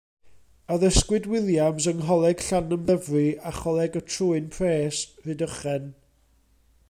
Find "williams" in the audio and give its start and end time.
1.33-1.85